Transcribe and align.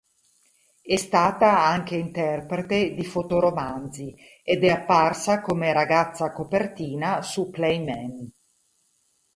È 0.81 0.95
stata 0.95 1.63
anche 1.63 1.95
interprete 1.95 2.95
di 2.95 3.05
fotoromanzi, 3.05 4.15
ed 4.43 4.63
è 4.63 4.69
apparsa 4.69 5.41
come 5.41 5.73
ragazza 5.73 6.31
copertina 6.33 7.21
su 7.21 7.51
"Playmen". 7.51 8.31